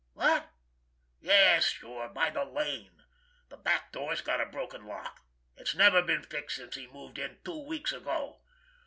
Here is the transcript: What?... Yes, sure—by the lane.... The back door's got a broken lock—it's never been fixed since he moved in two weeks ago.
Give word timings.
What?... 0.13 0.49
Yes, 1.19 1.65
sure—by 1.69 2.31
the 2.31 2.43
lane.... 2.43 3.03
The 3.49 3.57
back 3.57 3.91
door's 3.91 4.21
got 4.21 4.41
a 4.41 4.47
broken 4.47 4.87
lock—it's 4.87 5.75
never 5.75 6.01
been 6.01 6.23
fixed 6.23 6.55
since 6.55 6.73
he 6.73 6.87
moved 6.87 7.19
in 7.19 7.37
two 7.45 7.67
weeks 7.67 7.93
ago. 7.93 8.41